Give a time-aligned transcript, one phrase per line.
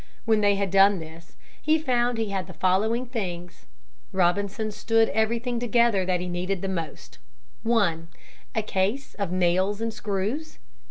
[0.25, 3.67] When they had done this, he found he had the following things.
[4.11, 7.19] Robinson stood everything together that he needed most.
[7.61, 8.07] 1.
[8.55, 10.57] A case of nails and screws.